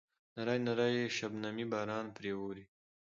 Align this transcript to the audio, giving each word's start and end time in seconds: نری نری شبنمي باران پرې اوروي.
نری 0.35 0.59
نری 0.65 1.03
شبنمي 1.17 1.65
باران 1.71 2.05
پرې 2.15 2.31
اوروي. 2.37 2.65